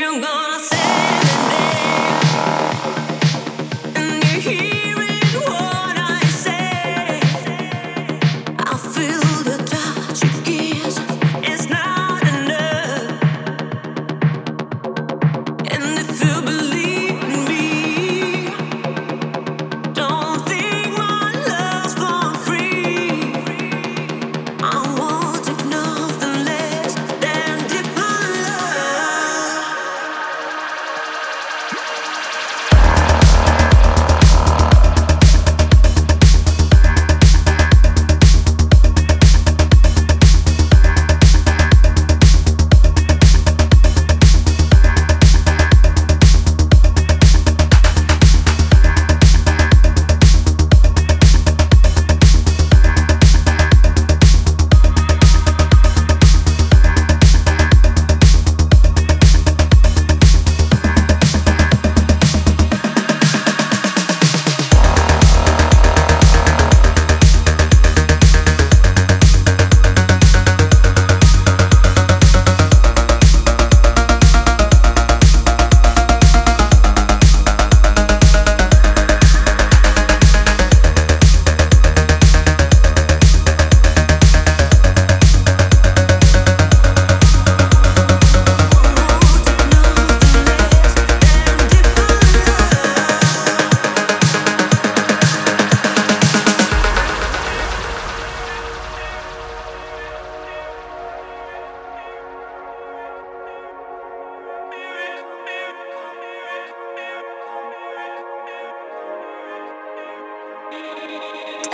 [0.00, 0.49] you're gone.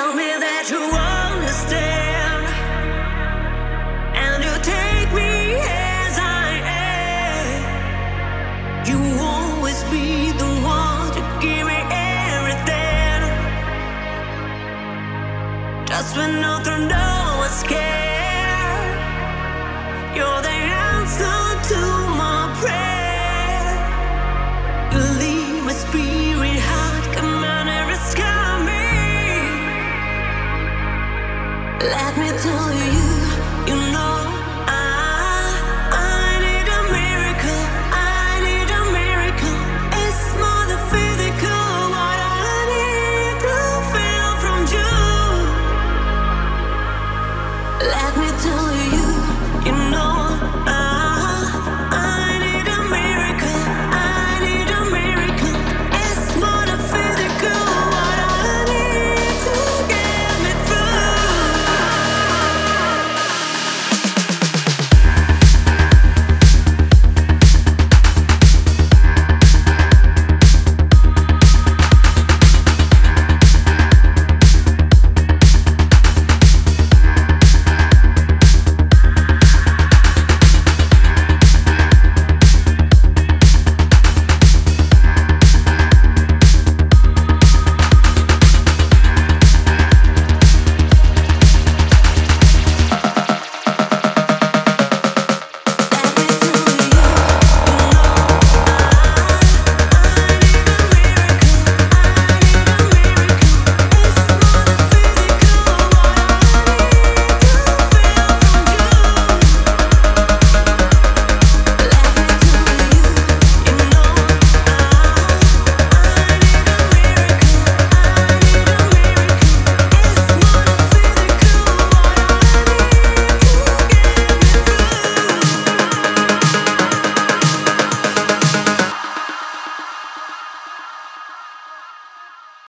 [0.00, 0.99] Let me that you